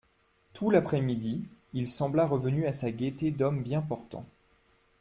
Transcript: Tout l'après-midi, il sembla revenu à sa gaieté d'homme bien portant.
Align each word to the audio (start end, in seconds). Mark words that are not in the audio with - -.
Tout 0.55 0.71
l'après-midi, 0.71 1.47
il 1.73 1.87
sembla 1.87 2.25
revenu 2.25 2.65
à 2.65 2.71
sa 2.71 2.89
gaieté 2.89 3.29
d'homme 3.29 3.61
bien 3.61 3.81
portant. 3.83 4.25